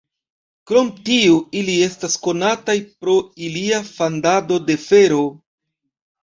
[0.69, 3.15] Krom tio ili estas konataj pro
[3.49, 5.21] ilia fandado de fero.